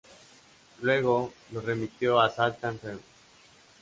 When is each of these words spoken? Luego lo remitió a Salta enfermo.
Luego 0.81 1.31
lo 1.51 1.61
remitió 1.61 2.19
a 2.19 2.31
Salta 2.31 2.69
enfermo. 2.69 3.01